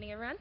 [0.00, 0.36] morning, everyone.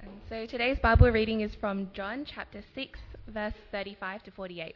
[0.00, 2.98] And so today's Bible reading is from John chapter 6,
[3.28, 4.74] verse 35 to 48.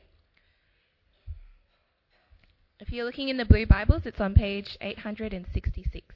[2.78, 6.14] If you're looking in the blue Bibles, it's on page 866.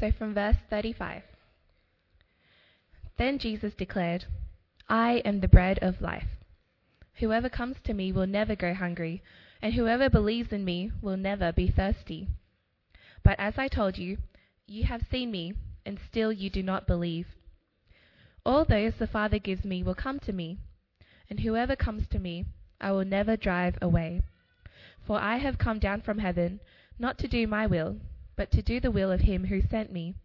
[0.00, 1.22] So from verse 35.
[3.16, 4.24] Then Jesus declared,
[4.92, 6.26] I am the bread of life.
[7.20, 9.22] Whoever comes to me will never go hungry,
[9.62, 12.26] and whoever believes in me will never be thirsty.
[13.22, 14.18] But as I told you,
[14.66, 15.54] you have seen me,
[15.86, 17.28] and still you do not believe.
[18.44, 20.58] All those the Father gives me will come to me,
[21.28, 22.46] and whoever comes to me
[22.80, 24.22] I will never drive away.
[25.06, 26.58] For I have come down from heaven,
[26.98, 28.00] not to do my will,
[28.34, 30.16] but to do the will of him who sent me.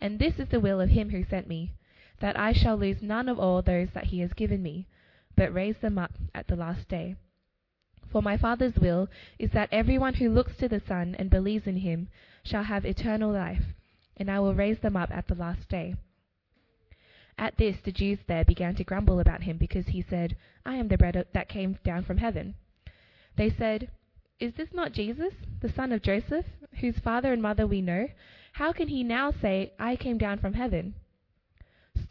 [0.00, 1.74] And this is the will of him who sent me,
[2.22, 4.86] that I shall lose none of all those that he has given me,
[5.36, 7.16] but raise them up at the last day.
[8.12, 9.08] For my Father's will
[9.40, 12.08] is that everyone who looks to the Son and believes in him
[12.44, 13.64] shall have eternal life,
[14.16, 15.96] and I will raise them up at the last day.
[17.36, 20.86] At this the Jews there began to grumble about him, because he said, I am
[20.86, 22.54] the bread that came down from heaven.
[23.36, 23.90] They said,
[24.38, 26.46] Is this not Jesus, the son of Joseph,
[26.80, 28.06] whose father and mother we know?
[28.52, 30.94] How can he now say, I came down from heaven?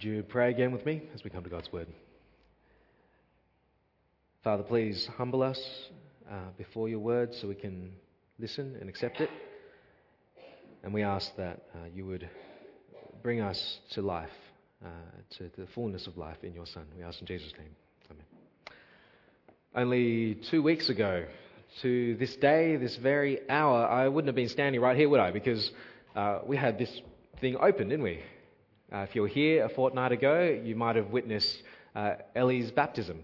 [0.00, 1.86] Would you pray again with me as we come to God's Word?
[4.42, 5.60] Father, please humble us
[6.26, 7.92] uh, before your word so we can
[8.38, 9.28] listen and accept it.
[10.82, 12.30] And we ask that uh, you would
[13.22, 14.30] bring us to life,
[14.82, 14.88] uh,
[15.36, 16.86] to the fullness of life in your Son.
[16.96, 17.76] We ask in Jesus' name.
[18.10, 18.24] Amen.
[19.74, 21.26] Only two weeks ago,
[21.82, 25.30] to this day, this very hour, I wouldn't have been standing right here, would I?
[25.30, 25.70] Because
[26.16, 27.02] uh, we had this
[27.42, 28.22] thing open, didn't we?
[28.92, 31.62] Uh, if you were here a fortnight ago, you might have witnessed
[31.94, 33.20] uh, Ellie's baptism.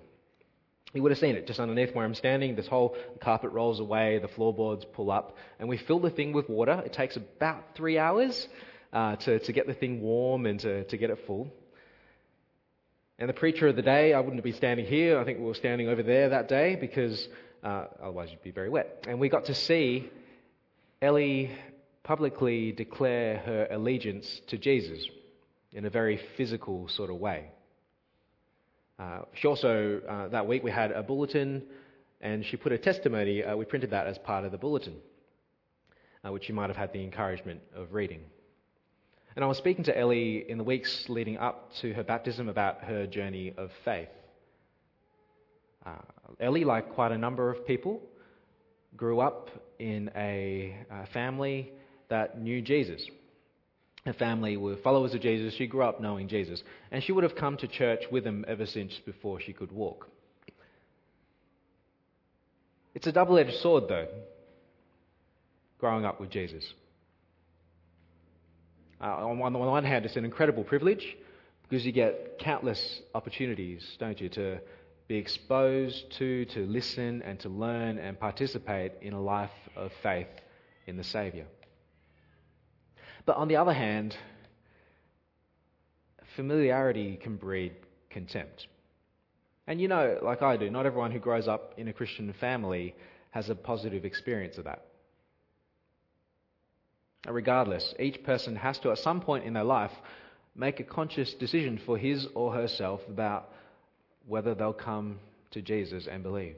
[0.94, 2.54] You would have seen it just underneath where I'm standing.
[2.54, 6.48] This whole carpet rolls away, the floorboards pull up, and we fill the thing with
[6.48, 6.82] water.
[6.86, 8.46] It takes about three hours
[8.92, 11.52] uh, to, to get the thing warm and to, to get it full.
[13.18, 15.18] And the preacher of the day, I wouldn't be standing here.
[15.18, 17.28] I think we were standing over there that day because
[17.64, 19.04] uh, otherwise you'd be very wet.
[19.08, 20.10] And we got to see
[21.02, 21.50] Ellie
[22.04, 25.08] publicly declare her allegiance to Jesus
[25.76, 27.50] in a very physical sort of way.
[28.98, 31.62] Uh, she also, uh, that week, we had a bulletin
[32.22, 33.44] and she put a testimony.
[33.44, 34.96] Uh, we printed that as part of the bulletin,
[36.24, 38.22] uh, which you might have had the encouragement of reading.
[39.36, 42.82] And I was speaking to Ellie in the weeks leading up to her baptism about
[42.84, 44.08] her journey of faith.
[45.84, 45.92] Uh,
[46.40, 48.00] Ellie, like quite a number of people,
[48.96, 51.70] grew up in a, a family
[52.08, 53.06] that knew Jesus.
[54.06, 55.52] Her family were followers of Jesus.
[55.54, 56.62] She grew up knowing Jesus.
[56.92, 60.08] And she would have come to church with him ever since before she could walk.
[62.94, 64.06] It's a double edged sword, though,
[65.78, 66.72] growing up with Jesus.
[69.00, 71.16] Uh, on, on the one hand, it's an incredible privilege
[71.68, 74.60] because you get countless opportunities, don't you, to
[75.08, 80.28] be exposed to, to listen, and to learn and participate in a life of faith
[80.86, 81.46] in the Saviour.
[83.26, 84.16] But on the other hand,
[86.36, 87.72] familiarity can breed
[88.08, 88.68] contempt.
[89.66, 92.94] And you know, like I do, not everyone who grows up in a Christian family
[93.32, 94.86] has a positive experience of that.
[97.28, 99.90] Regardless, each person has to, at some point in their life,
[100.54, 103.50] make a conscious decision for his or herself about
[104.28, 105.18] whether they'll come
[105.50, 106.56] to Jesus and believe.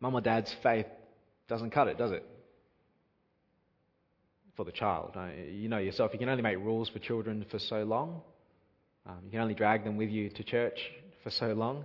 [0.00, 0.86] Mum or dad's faith
[1.48, 2.24] doesn't cut it, does it?
[4.58, 5.12] For the child.
[5.14, 8.20] Uh, you know yourself, you can only make rules for children for so long.
[9.06, 10.80] Um, you can only drag them with you to church
[11.22, 11.84] for so long.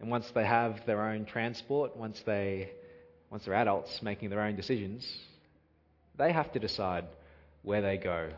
[0.00, 2.72] And once they have their own transport, once, they,
[3.30, 5.08] once they're adults making their own decisions,
[6.16, 7.04] they have to decide
[7.62, 8.30] where they go,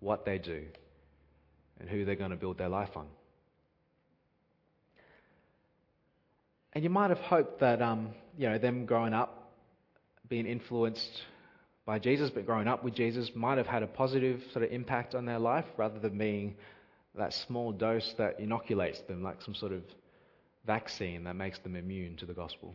[0.00, 0.64] what they do,
[1.80, 3.08] and who they're going to build their life on.
[6.72, 9.52] And you might have hoped that, um, you know, them growing up,
[10.30, 11.20] being influenced
[11.84, 15.14] by Jesus, but growing up with Jesus, might have had a positive sort of impact
[15.14, 16.54] on their life rather than being
[17.16, 19.82] that small dose that inoculates them, like some sort of
[20.66, 22.74] vaccine that makes them immune to the gospel.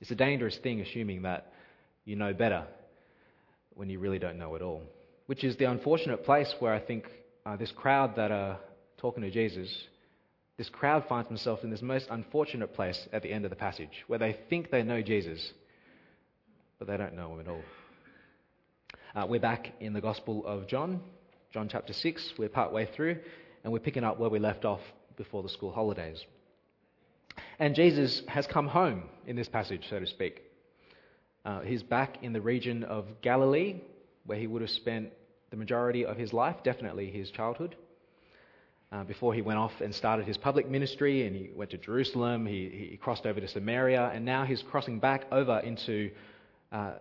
[0.00, 1.52] It's a dangerous thing assuming that
[2.04, 2.64] you know better
[3.74, 4.82] when you really don't know at all,
[5.26, 7.04] which is the unfortunate place where I think
[7.44, 8.58] uh, this crowd that are
[8.98, 9.70] talking to Jesus,
[10.56, 14.04] this crowd finds themselves in this most unfortunate place at the end of the passage,
[14.06, 15.52] where they think they know Jesus,
[16.78, 17.62] but they don't know him at all.
[19.14, 21.00] Uh, we're back in the Gospel of John,
[21.50, 22.34] John chapter 6.
[22.36, 23.18] We're part way through,
[23.64, 24.80] and we're picking up where we left off
[25.16, 26.22] before the school holidays.
[27.58, 30.42] And Jesus has come home in this passage, so to speak.
[31.46, 33.76] Uh, he's back in the region of Galilee,
[34.26, 35.10] where he would have spent
[35.50, 37.74] the majority of his life, definitely his childhood.
[38.92, 42.44] Uh, before he went off and started his public ministry, and he went to Jerusalem,
[42.44, 46.10] he, he crossed over to Samaria, and now he's crossing back over into
[46.76, 46.92] uh,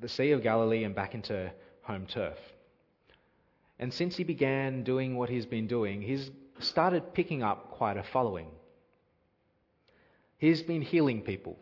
[0.00, 1.50] the Sea of Galilee and back into
[1.82, 2.38] home turf.
[3.78, 6.30] And since he began doing what he's been doing, he's
[6.60, 8.48] started picking up quite a following.
[10.36, 11.58] He's been healing people.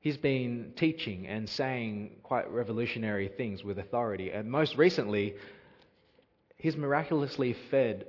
[0.00, 4.30] He's been teaching and saying quite revolutionary things with authority.
[4.30, 5.34] And most recently,
[6.56, 8.06] he's miraculously fed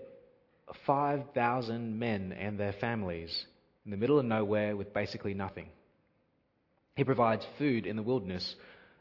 [0.85, 3.45] 5,000 men and their families
[3.85, 5.69] in the middle of nowhere with basically nothing.
[6.99, 8.55] He provides food in the wilderness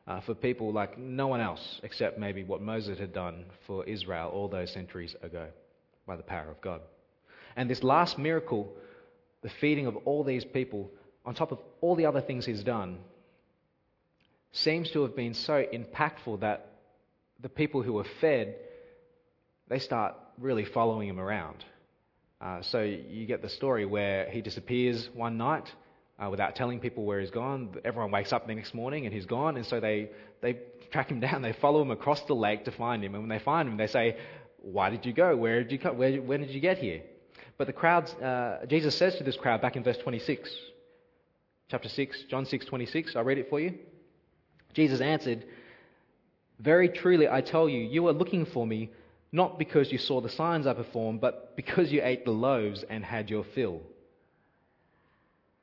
[0.06, 4.28] uh, for people like no one else, except maybe what Moses had done for Israel
[4.28, 5.48] all those centuries ago
[6.06, 6.80] by the power of God.
[7.56, 8.72] And this last miracle,
[9.42, 10.92] the feeding of all these people,
[11.26, 12.98] on top of all the other things he's done,
[14.52, 16.70] seems to have been so impactful that
[17.40, 18.54] the people who were fed,
[19.66, 21.64] they start really following him around.
[22.40, 25.68] Uh, so you get the story where he disappears one night
[26.22, 27.76] uh, without telling people where he's gone.
[27.84, 30.10] Everyone wakes up the next morning and he's gone, and so they,
[30.40, 30.58] they
[30.90, 31.42] track him down.
[31.42, 33.86] They follow him across the lake to find him, and when they find him, they
[33.86, 34.16] say,
[34.58, 35.36] "Why did you go?
[35.36, 35.98] Where did you come?
[35.98, 37.02] Where, when did you get here?"
[37.56, 40.48] But the crowds, uh, Jesus says to this crowd back in verse 26,
[41.68, 43.16] chapter 6, John 6, 26.
[43.16, 43.74] I'll read it for you.
[44.74, 45.44] Jesus answered,
[46.60, 48.90] Very truly I tell you, you are looking for me
[49.32, 53.04] not because you saw the signs I performed, but because you ate the loaves and
[53.04, 53.82] had your fill.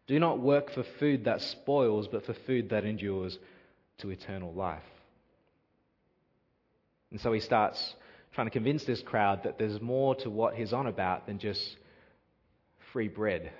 [0.07, 3.40] Do not work for food that spoils, but for food that endures
[4.00, 4.84] to eternal life.
[7.12, 7.96] And so he starts
[8.34, 11.78] trying to convince this crowd that there's more to what he's on about than just
[12.92, 13.52] free bread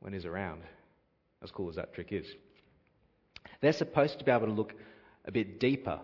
[0.00, 0.62] when he's around,
[1.42, 2.26] as cool as that trick is.
[3.60, 4.74] They're supposed to be able to look
[5.24, 6.00] a bit deeper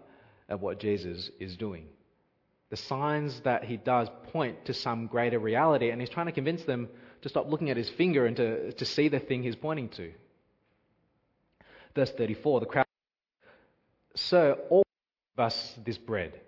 [0.49, 1.87] at what Jesus is doing.
[2.71, 6.63] The signs that he does point to some greater reality, and he's trying to convince
[6.65, 6.89] them
[7.23, 10.13] to stop looking at his finger and to, to see the thing he's pointing to.
[11.95, 12.87] Verse 34 the crowd,
[14.15, 14.85] Sir, all
[15.37, 16.41] of us this bread.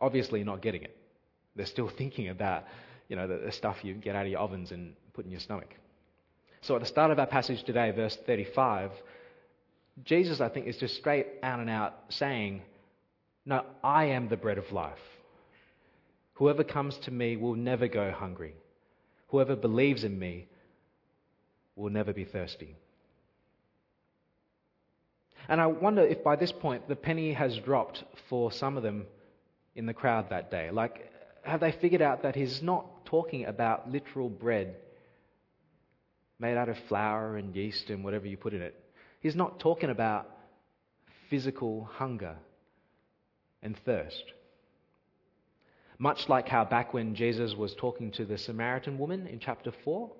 [0.00, 0.96] Obviously, not getting it.
[1.56, 2.64] They're still thinking about
[3.08, 5.40] you know, the, the stuff you get out of your ovens and put in your
[5.40, 5.74] stomach.
[6.62, 8.90] So at the start of our passage today, verse 35,
[10.02, 12.62] Jesus, I think, is just straight out and out saying,
[13.44, 14.98] No, I am the bread of life.
[16.34, 18.54] Whoever comes to me will never go hungry.
[19.28, 20.48] Whoever believes in me
[21.76, 22.76] will never be thirsty.
[25.48, 29.06] And I wonder if by this point the penny has dropped for some of them
[29.74, 30.70] in the crowd that day.
[30.70, 31.10] Like,
[31.42, 34.76] have they figured out that he's not talking about literal bread
[36.38, 38.74] made out of flour and yeast and whatever you put in it?
[39.20, 40.30] He's not talking about
[41.28, 42.36] physical hunger
[43.62, 44.24] and thirst.
[46.04, 50.12] Much like how back when Jesus was talking to the Samaritan woman in chapter 4,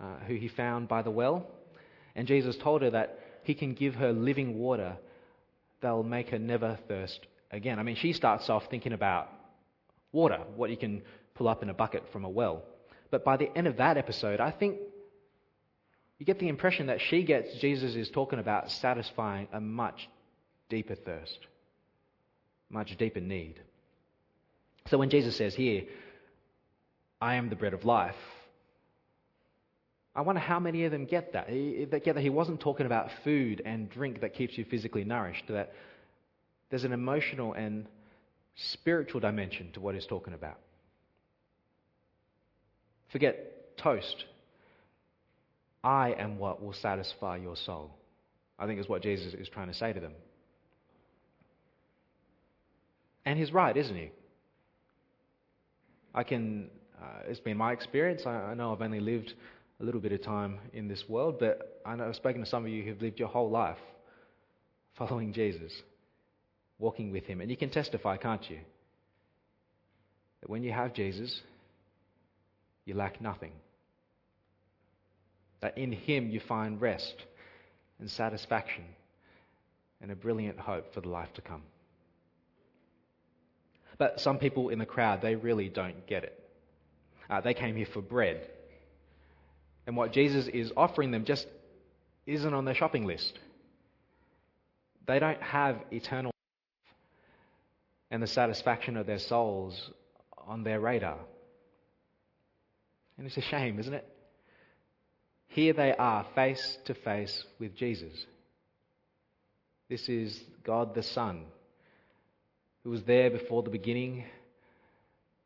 [0.00, 1.46] uh, who he found by the well,
[2.14, 4.96] and Jesus told her that he can give her living water
[5.82, 7.20] that'll make her never thirst
[7.50, 7.78] again.
[7.78, 9.28] I mean, she starts off thinking about
[10.10, 11.02] water, what you can
[11.34, 12.62] pull up in a bucket from a well.
[13.10, 14.78] But by the end of that episode, I think
[16.18, 20.08] you get the impression that she gets Jesus is talking about satisfying a much
[20.70, 21.40] deeper thirst,
[22.70, 23.60] much deeper need.
[24.88, 25.84] So when Jesus says here,
[27.20, 28.16] I am the bread of life,
[30.14, 31.48] I wonder how many of them get that.
[31.48, 35.44] They get that he wasn't talking about food and drink that keeps you physically nourished,
[35.48, 35.72] that
[36.70, 37.86] there's an emotional and
[38.56, 40.58] spiritual dimension to what he's talking about.
[43.10, 44.24] Forget toast.
[45.82, 47.90] I am what will satisfy your soul.
[48.58, 50.12] I think is what Jesus is trying to say to them.
[53.24, 54.10] And he's right, isn't he?
[56.14, 56.70] I can
[57.04, 58.22] uh, it's been my experience.
[58.26, 59.34] I, I know I've only lived
[59.80, 62.64] a little bit of time in this world, but I know I've spoken to some
[62.64, 63.78] of you who've lived your whole life
[64.96, 65.72] following Jesus,
[66.78, 67.40] walking with Him.
[67.40, 68.58] And you can testify, can't you?
[70.40, 71.40] That when you have Jesus,
[72.84, 73.52] you lack nothing.
[75.60, 77.14] That in Him you find rest
[77.98, 78.84] and satisfaction
[80.00, 81.62] and a brilliant hope for the life to come.
[83.98, 86.38] But some people in the crowd, they really don't get it.
[87.30, 88.48] Uh, they came here for bread.
[89.86, 91.46] And what Jesus is offering them just
[92.26, 93.38] isn't on their shopping list.
[95.06, 96.94] They don't have eternal life
[98.10, 99.90] and the satisfaction of their souls
[100.46, 101.18] on their radar.
[103.18, 104.08] And it's a shame, isn't it?
[105.48, 108.26] Here they are, face to face with Jesus.
[109.88, 111.44] This is God the Son,
[112.84, 114.24] who was there before the beginning,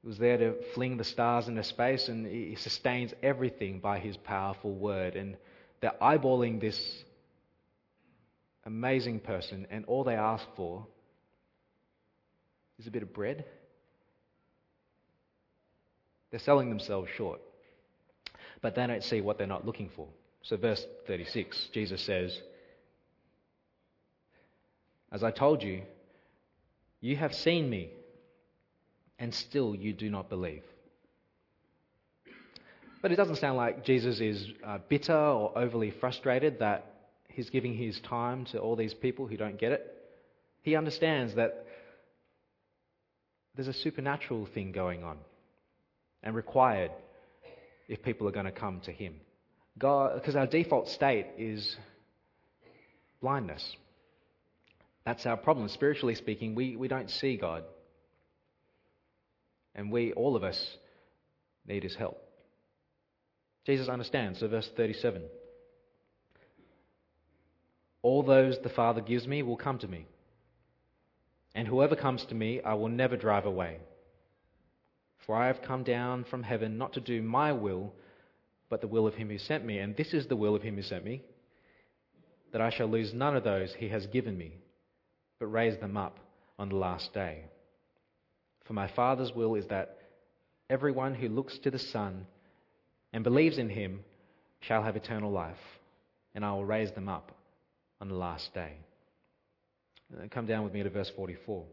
[0.02, 4.16] who was there to fling the stars into space, and He sustains everything by His
[4.16, 5.14] powerful word.
[5.14, 5.36] And
[5.80, 7.04] they're eyeballing this
[8.66, 10.86] amazing person, and all they ask for
[12.78, 13.44] is a bit of bread.
[16.30, 17.40] They're selling themselves short,
[18.60, 20.08] but they don't see what they're not looking for.
[20.42, 22.38] So, verse 36, Jesus says,
[25.10, 25.82] As I told you,
[27.00, 27.90] you have seen me,
[29.18, 30.62] and still you do not believe.
[33.00, 36.94] But it doesn't sound like Jesus is uh, bitter or overly frustrated that
[37.28, 39.94] he's giving his time to all these people who don't get it.
[40.62, 41.66] He understands that
[43.54, 45.18] there's a supernatural thing going on
[46.22, 46.90] and required
[47.88, 49.14] if people are going to come to him.
[49.74, 51.76] Because our default state is
[53.20, 53.76] blindness.
[55.08, 55.70] That's our problem.
[55.70, 57.64] Spiritually speaking, we, we don't see God.
[59.74, 60.76] And we, all of us,
[61.66, 62.20] need his help.
[63.64, 64.40] Jesus understands.
[64.40, 65.22] So, verse 37
[68.02, 70.04] All those the Father gives me will come to me.
[71.54, 73.78] And whoever comes to me, I will never drive away.
[75.24, 77.94] For I have come down from heaven not to do my will,
[78.68, 79.78] but the will of him who sent me.
[79.78, 81.22] And this is the will of him who sent me,
[82.52, 84.58] that I shall lose none of those he has given me,
[85.38, 86.18] but raise them up
[86.58, 87.44] on the last day.
[88.64, 89.98] For my Father's will is that
[90.68, 92.26] everyone who looks to the Son
[93.12, 94.00] and believes in him
[94.60, 95.56] shall have eternal life,
[96.34, 97.32] and I will raise them up
[98.00, 98.72] on the last day.
[100.12, 101.64] Uh, come down with me to verse 44.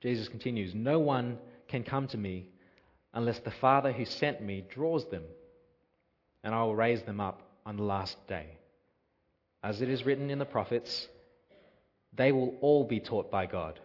[0.00, 1.38] Jesus continues No one
[1.68, 2.48] can come to me
[3.14, 5.24] unless the Father who sent me draws them,
[6.44, 8.57] and I will raise them up on the last day.
[9.62, 11.08] As it is written in the prophets,
[12.12, 13.78] they will all be taught by God.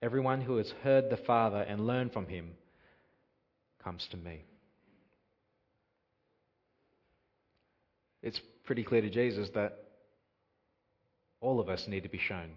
[0.00, 2.50] Everyone who has heard the Father and learned from him
[3.82, 4.44] comes to me.
[8.22, 9.78] It's pretty clear to Jesus that
[11.40, 12.50] all of us need to be shown.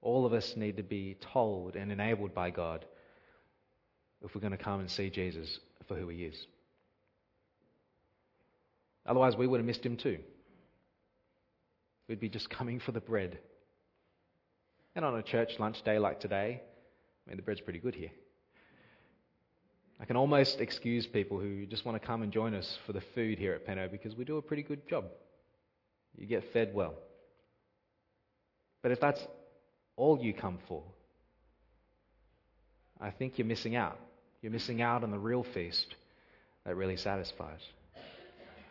[0.00, 2.84] All of us need to be told and enabled by God
[4.24, 6.46] if we're going to come and see Jesus for who he is.
[9.04, 10.18] Otherwise, we would have missed him too.
[12.08, 13.38] We'd be just coming for the bread.
[14.94, 16.62] And on a church lunch day like today,
[17.26, 18.10] I mean, the bread's pretty good here.
[19.98, 23.02] I can almost excuse people who just want to come and join us for the
[23.14, 25.06] food here at Penno because we do a pretty good job.
[26.16, 26.94] You get fed well.
[28.82, 29.20] But if that's
[29.96, 30.82] all you come for,
[33.00, 33.98] I think you're missing out.
[34.42, 35.94] You're missing out on the real feast
[36.64, 37.60] that really satisfies.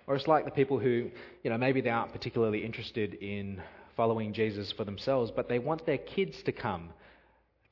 [0.08, 1.10] Or it's like the people who,
[1.44, 3.62] you know, maybe they aren't particularly interested in
[3.96, 6.90] following Jesus for themselves, but they want their kids to come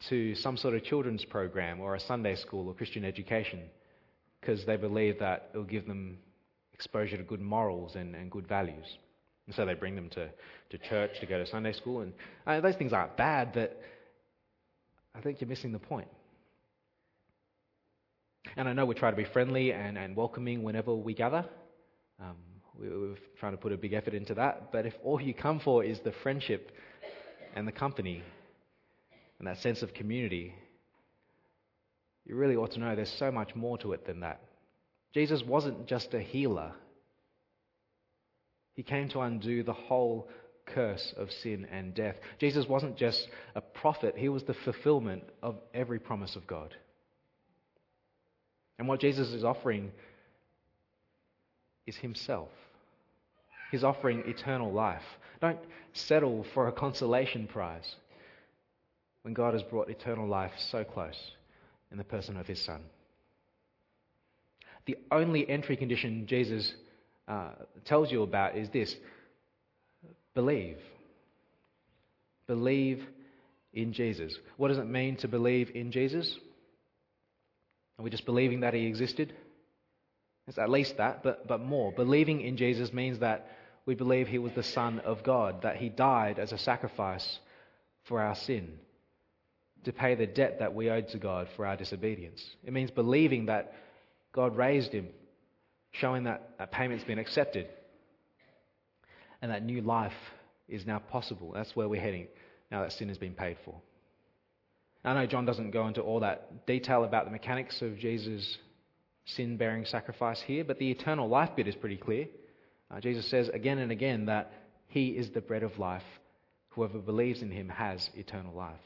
[0.09, 3.61] to some sort of children's program or a Sunday school or Christian education
[4.41, 6.17] because they believe that it will give them
[6.73, 8.85] exposure to good morals and, and good values.
[9.45, 10.29] And so they bring them to,
[10.71, 12.01] to church to go to Sunday school.
[12.01, 12.13] And
[12.47, 13.81] uh, those things aren't bad, but
[15.15, 16.07] I think you're missing the point.
[18.57, 21.45] And I know we try to be friendly and, and welcoming whenever we gather.
[22.19, 22.35] Um,
[22.79, 24.71] we, we're trying to put a big effort into that.
[24.71, 26.71] But if all you come for is the friendship
[27.55, 28.23] and the company
[29.39, 30.53] and that sense of community,
[32.25, 34.41] you really ought to know there's so much more to it than that.
[35.13, 36.73] Jesus wasn't just a healer,
[38.73, 40.27] he came to undo the whole
[40.65, 42.15] curse of sin and death.
[42.39, 46.75] Jesus wasn't just a prophet, he was the fulfillment of every promise of God.
[48.79, 49.91] And what Jesus is offering
[51.85, 52.49] is himself.
[53.71, 55.01] He's offering eternal life.
[55.41, 55.59] Don't
[55.93, 57.95] settle for a consolation prize
[59.23, 61.19] when God has brought eternal life so close.
[61.91, 62.81] in the person of his Son.
[64.85, 66.73] The only entry condition Jesus
[67.27, 67.51] uh,
[67.85, 68.95] tells you about is this
[70.33, 70.77] believe.
[72.47, 73.05] Believe
[73.73, 74.35] in Jesus.
[74.57, 76.35] What does it mean to believe in Jesus?
[77.97, 79.33] Are we just believing that he existed?
[80.47, 81.91] It's at least that, but, but more.
[81.91, 83.47] Believing in Jesus means that
[83.85, 87.39] we believe he was the Son of God, that he died as a sacrifice
[88.05, 88.73] for our sin,
[89.85, 92.43] to pay the debt that we owed to God for our disobedience.
[92.63, 93.73] It means believing that
[94.33, 95.07] God raised him,
[95.91, 97.67] showing that that payment's been accepted,
[99.41, 100.13] and that new life
[100.67, 101.51] is now possible.
[101.53, 102.27] That's where we're heading
[102.71, 103.75] now that sin has been paid for.
[105.05, 108.57] I know John doesn't go into all that detail about the mechanics of Jesus'
[109.25, 112.27] sin bearing sacrifice here, but the eternal life bit is pretty clear.
[112.91, 114.51] Uh, Jesus says again and again that
[114.87, 116.03] he is the bread of life.
[116.69, 118.79] Whoever believes in him has eternal life.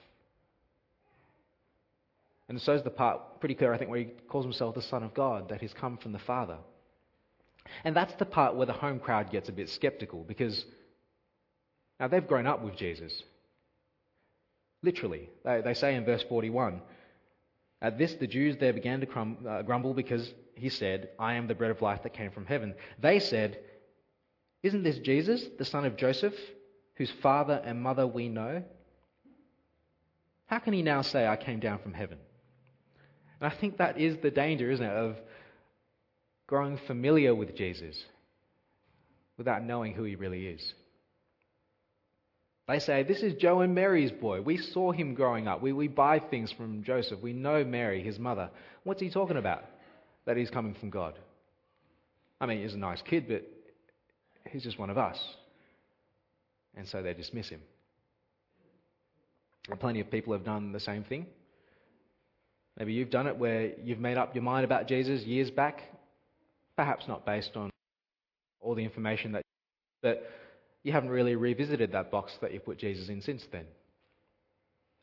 [2.49, 5.03] And so is the part pretty clear, I think, where he calls himself the Son
[5.03, 6.57] of God, that he's come from the Father.
[7.83, 10.65] And that's the part where the home crowd gets a bit skeptical because
[11.99, 13.21] now they've grown up with Jesus.
[14.81, 15.29] Literally.
[15.43, 16.81] They, they say in verse 41
[17.81, 21.47] At this, the Jews there began to crum, uh, grumble because he said, I am
[21.47, 22.73] the bread of life that came from heaven.
[22.99, 23.59] They said,
[24.63, 26.33] Isn't this Jesus, the son of Joseph,
[26.95, 28.63] whose father and mother we know?
[30.47, 32.17] How can he now say, I came down from heaven?
[33.39, 35.17] And I think that is the danger, isn't it, of
[36.47, 38.03] growing familiar with Jesus
[39.37, 40.73] without knowing who he really is.
[42.67, 44.41] They say, This is Joe and Mary's boy.
[44.41, 45.61] We saw him growing up.
[45.61, 47.21] We, we buy things from Joseph.
[47.21, 48.49] We know Mary, his mother.
[48.83, 49.63] What's he talking about?
[50.25, 51.17] That he's coming from God.
[52.41, 53.43] I mean, he's a nice kid, but
[54.51, 55.17] he's just one of us.
[56.75, 57.61] And so they dismiss him.
[59.69, 61.25] And plenty of people have done the same thing.
[62.77, 65.81] Maybe you've done it where you've made up your mind about Jesus years back,
[66.75, 67.71] perhaps not based on
[68.59, 69.41] all the information that,
[70.01, 70.29] but
[70.87, 73.65] you haven't really revisited that box that you put Jesus in since then.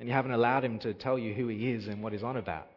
[0.00, 2.38] And you haven't allowed him to tell you who he is and what he's on
[2.38, 2.68] about.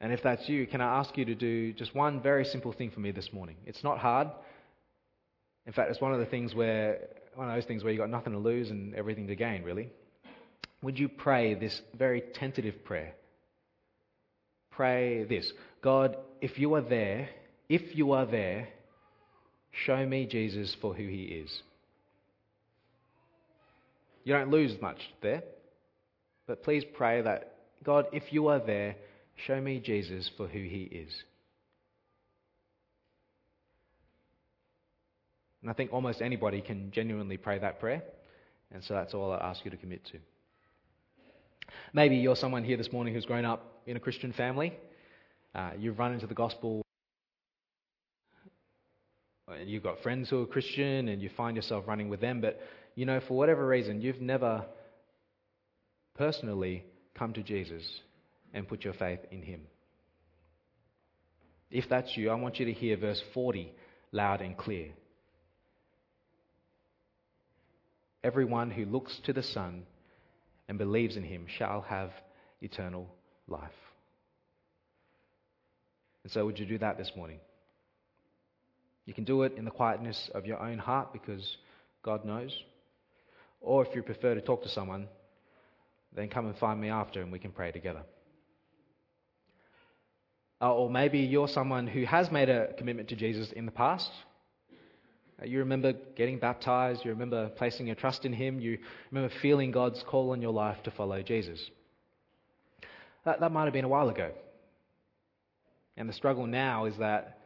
[0.00, 2.92] And if that's you, can I ask you to do just one very simple thing
[2.92, 3.56] for me this morning?
[3.66, 4.28] It's not hard.
[5.66, 8.08] In fact, it's one of the things where, one of those things where you've got
[8.08, 9.90] nothing to lose and everything to gain, really.
[10.82, 13.14] Would you pray this very tentative prayer?
[14.70, 17.30] Pray this God, if you are there,
[17.68, 18.68] if you are there,
[19.82, 21.62] Show me Jesus for who he is.
[24.22, 25.42] You don't lose much there,
[26.46, 28.96] but please pray that, God, if you are there,
[29.46, 31.12] show me Jesus for who he is.
[35.60, 38.02] And I think almost anybody can genuinely pray that prayer,
[38.72, 40.18] and so that's all I ask you to commit to.
[41.92, 44.72] Maybe you're someone here this morning who's grown up in a Christian family.
[45.54, 46.83] Uh, you've run into the gospel
[49.64, 52.60] and you've got friends who are Christian and you find yourself running with them, but
[52.94, 54.66] you know, for whatever reason, you've never
[56.16, 57.82] personally come to Jesus
[58.52, 59.62] and put your faith in Him.
[61.70, 63.72] If that's you, I want you to hear verse 40
[64.12, 64.90] loud and clear.
[68.22, 69.84] Everyone who looks to the Son
[70.68, 72.10] and believes in Him shall have
[72.60, 73.08] eternal
[73.48, 73.70] life.
[76.22, 77.38] And so, would you do that this morning?
[79.06, 81.56] You can do it in the quietness of your own heart because
[82.02, 82.56] God knows.
[83.60, 85.08] Or if you prefer to talk to someone,
[86.14, 88.02] then come and find me after and we can pray together.
[90.60, 94.10] Uh, or maybe you're someone who has made a commitment to Jesus in the past.
[95.42, 98.78] Uh, you remember getting baptized, you remember placing your trust in Him, you
[99.10, 101.60] remember feeling God's call on your life to follow Jesus.
[103.24, 104.30] That, that might have been a while ago.
[105.96, 107.38] And the struggle now is that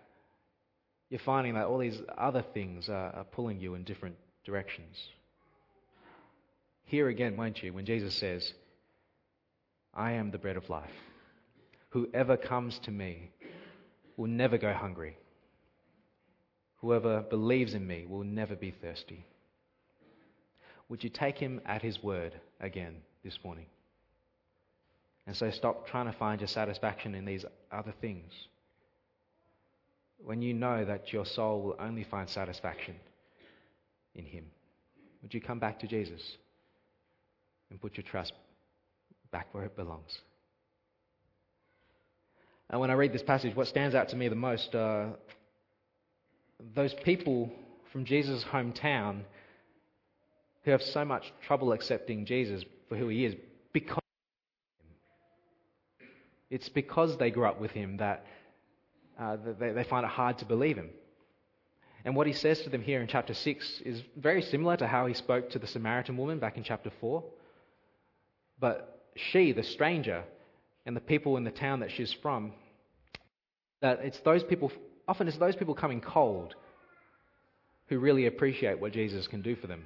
[1.11, 4.97] you're finding that all these other things are, are pulling you in different directions.
[6.85, 8.53] Here again, won't you, when Jesus says,
[9.94, 10.90] I am the bread of life.
[11.90, 13.31] Whoever comes to me
[14.16, 15.16] will never go hungry.
[16.81, 19.25] Whoever believes in me will never be thirsty.
[20.88, 23.66] Would you take him at his word again this morning?
[25.27, 28.33] And so stop trying to find your satisfaction in these other things
[30.24, 32.94] when you know that your soul will only find satisfaction
[34.14, 34.44] in Him?
[35.22, 36.20] Would you come back to Jesus
[37.70, 38.33] and put your trust
[39.31, 40.18] back where it belongs?
[42.70, 45.14] And when I read this passage, what stands out to me the most are
[46.74, 47.50] those people
[47.92, 49.22] from Jesus' hometown
[50.64, 53.35] who have so much trouble accepting Jesus for who he is
[53.72, 54.02] because
[56.50, 58.24] It's because they grew up with him that
[59.18, 60.90] uh, they, they find it hard to believe him.
[62.04, 65.07] And what he says to them here in chapter 6 is very similar to how
[65.07, 67.24] he spoke to the Samaritan woman back in chapter 4.
[68.61, 70.24] But she, the stranger,
[70.87, 72.52] and the people in the town that she's from,
[73.81, 74.72] that it's those people,
[75.07, 76.54] often it's those people coming cold
[77.88, 79.85] who really appreciate what Jesus can do for them.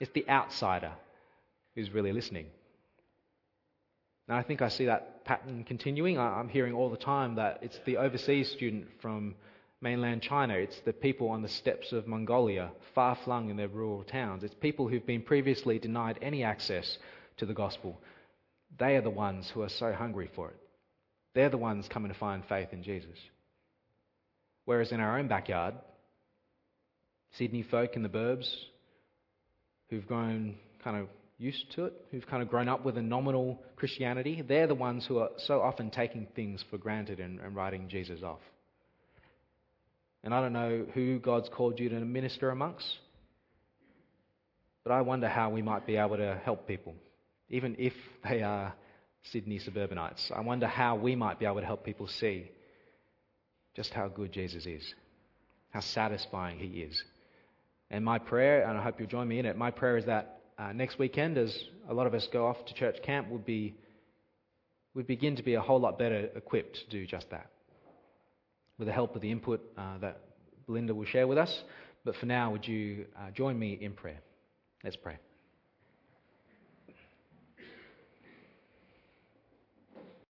[0.00, 0.92] It's the outsider
[1.74, 2.46] who's really listening.
[4.28, 6.18] And I think I see that pattern continuing.
[6.18, 9.34] I'm hearing all the time that it's the overseas student from
[9.80, 14.02] mainland China, it's the people on the steppes of Mongolia, far flung in their rural
[14.02, 14.42] towns.
[14.42, 16.98] It's people who've been previously denied any access
[17.38, 18.00] to the gospel.
[18.78, 20.56] They are the ones who are so hungry for it.
[21.34, 23.16] They're the ones coming to find faith in Jesus.
[24.64, 25.74] Whereas in our own backyard,
[27.36, 28.50] Sydney folk in the burbs
[29.88, 31.08] who've grown kind of
[31.38, 35.06] used to it, who've kind of grown up with a nominal Christianity, they're the ones
[35.06, 38.40] who are so often taking things for granted and, and writing Jesus off.
[40.24, 42.98] And I don't know who God's called you to minister amongst,
[44.82, 46.94] but I wonder how we might be able to help people,
[47.48, 47.94] even if
[48.28, 48.74] they are
[49.22, 50.32] Sydney suburbanites.
[50.34, 52.50] I wonder how we might be able to help people see
[53.76, 54.94] just how good Jesus is,
[55.70, 57.00] how satisfying he is.
[57.90, 60.37] And my prayer, and I hope you'll join me in it, my prayer is that
[60.58, 61.56] uh, next weekend, as
[61.88, 63.74] a lot of us go off to church camp, would be
[64.94, 67.50] would begin to be a whole lot better equipped to do just that.
[68.78, 70.20] With the help of the input uh, that
[70.66, 71.62] Belinda will share with us.
[72.04, 74.20] But for now, would you uh, join me in prayer?
[74.82, 75.18] Let's pray.